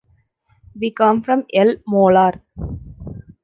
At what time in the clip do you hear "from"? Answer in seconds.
1.21-1.43